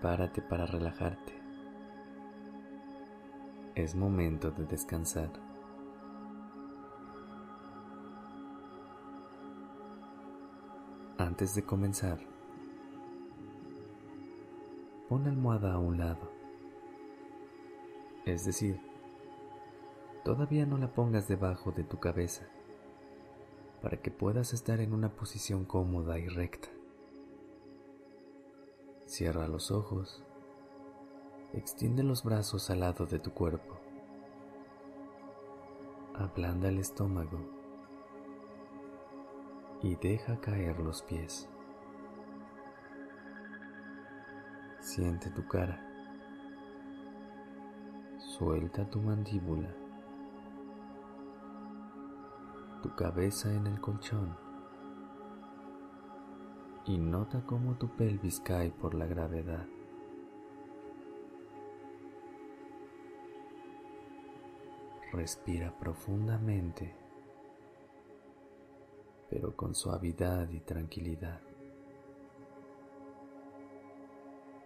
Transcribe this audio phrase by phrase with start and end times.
[0.00, 1.32] Prepárate para relajarte.
[3.74, 5.28] Es momento de descansar.
[11.18, 12.20] Antes de comenzar,
[15.08, 16.30] pon la almohada a un lado.
[18.24, 18.80] Es decir,
[20.24, 22.46] todavía no la pongas debajo de tu cabeza
[23.82, 26.77] para que puedas estar en una posición cómoda y recta.
[29.08, 30.22] Cierra los ojos,
[31.54, 33.80] extiende los brazos al lado de tu cuerpo,
[36.14, 37.40] ablanda el estómago.
[39.80, 41.48] Y deja caer los pies.
[44.80, 45.82] Siente tu cara,
[48.18, 49.74] suelta tu mandíbula.
[52.82, 54.47] Tu cabeza en el colchón
[56.88, 59.66] y nota cómo tu pelvis cae por la gravedad.
[65.12, 66.94] Respira profundamente,
[69.28, 71.42] pero con suavidad y tranquilidad.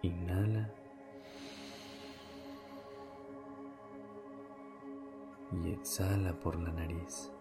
[0.00, 0.72] Inhala
[5.52, 7.35] y exhala por la nariz.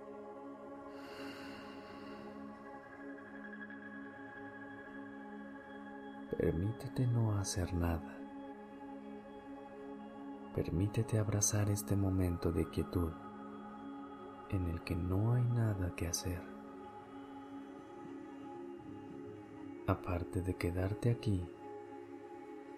[6.38, 8.18] Permítete no hacer nada.
[10.54, 13.12] Permítete abrazar este momento de quietud
[14.50, 16.42] en el que no hay nada que hacer.
[19.88, 21.46] Aparte de quedarte aquí,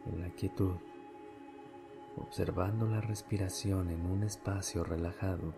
[0.06, 0.76] en la quietud,
[2.16, 5.54] observando la respiración en un espacio relajado,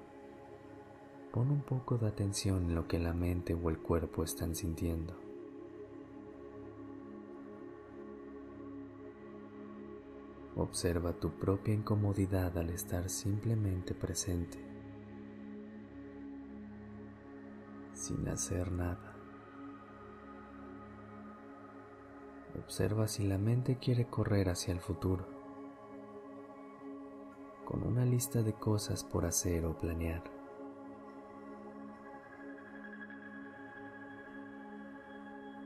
[1.32, 5.29] pon un poco de atención en lo que la mente o el cuerpo están sintiendo.
[10.60, 14.58] Observa tu propia incomodidad al estar simplemente presente,
[17.94, 19.16] sin hacer nada.
[22.62, 25.26] Observa si la mente quiere correr hacia el futuro,
[27.64, 30.24] con una lista de cosas por hacer o planear.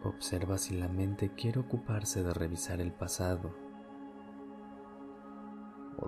[0.04, 3.63] Observa si la mente quiere ocuparse de revisar el pasado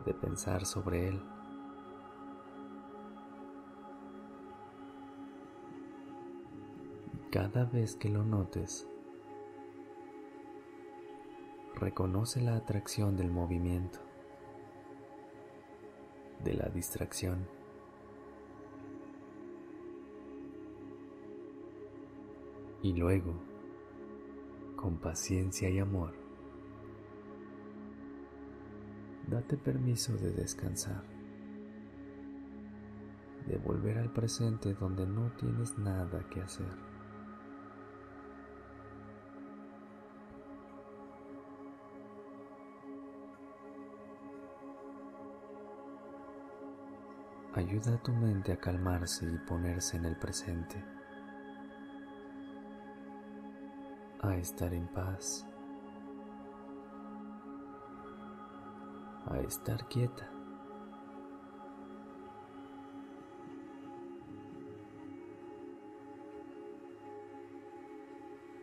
[0.05, 1.21] de pensar sobre él.
[7.35, 8.87] cada vez que lo notes,
[11.73, 13.99] reconoce la atracción del movimiento,
[16.45, 17.45] de la distracción.
[22.81, 23.33] Y luego,
[24.77, 26.24] con paciencia y amor,
[29.27, 31.03] date permiso de descansar,
[33.47, 36.67] de volver al presente donde no tienes nada que hacer.
[47.53, 50.83] Ayuda a tu mente a calmarse y ponerse en el presente,
[54.21, 55.47] a estar en paz
[59.27, 60.29] a estar quieta.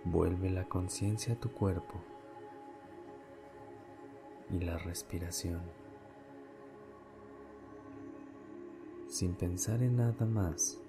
[0.04, 2.00] Vuelve la conciencia a tu cuerpo
[4.50, 5.62] y la respiración,
[9.08, 10.80] sin pensar en nada más,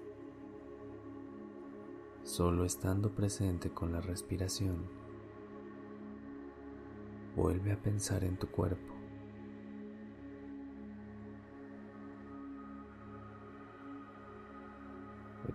[2.22, 4.84] solo estando presente con la respiración.
[7.36, 8.93] Vuelve a pensar en tu cuerpo.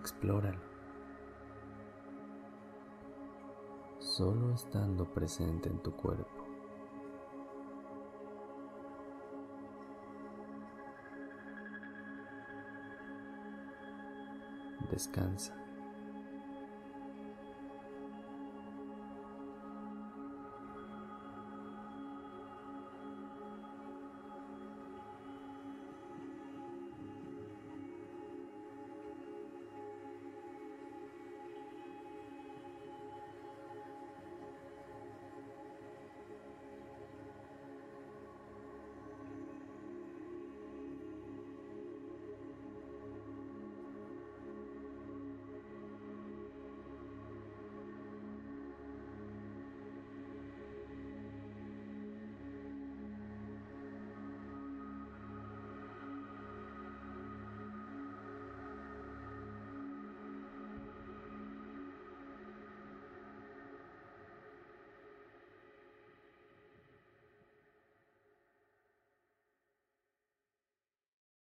[0.00, 0.58] Explóralo.
[3.98, 6.46] Solo estando presente en tu cuerpo.
[14.90, 15.59] Descansa.